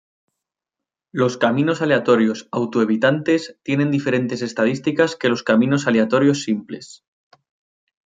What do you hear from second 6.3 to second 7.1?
simples.